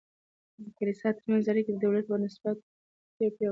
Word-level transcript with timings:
د 0.63 0.65
کلیسا 0.77 1.07
ترمنځ 1.17 1.43
اړیکې 1.51 1.71
د 1.73 1.77
دولت 1.85 2.05
په 2.09 2.15
نسبت 2.25 2.55
ډیر 3.17 3.31
پیاوړي 3.37 3.49
دي. 3.49 3.49